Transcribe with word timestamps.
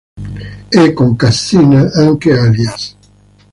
E 0.81 0.93
con 0.93 1.15
Cassina 1.15 1.81
anche 1.93 2.31
Alias. 2.31 2.97